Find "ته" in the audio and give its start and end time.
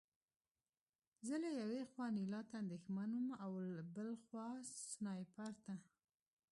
2.49-2.55, 5.65-5.75